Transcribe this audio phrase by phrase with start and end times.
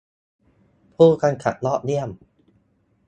[0.95, 2.09] -ผู้กำกับยอดเยี่ยม